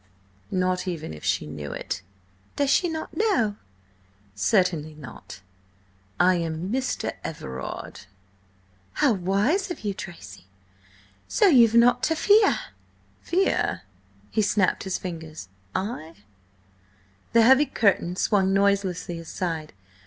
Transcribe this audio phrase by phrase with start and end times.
[0.49, 2.01] Not even if she knew of it."
[2.55, 3.57] "Does she not know?"
[4.33, 5.41] "Certainly not.
[6.19, 7.13] I am Mr.
[7.23, 8.07] Everard."
[8.93, 10.45] "How wise of you, Tracy!
[11.27, 12.57] So you've nought to fear?"
[13.21, 13.83] "Fear?"
[14.31, 15.49] He snapped his fingers.
[15.75, 16.15] "I?"
[17.33, 19.71] The heavy curtain swung noiselessly aside.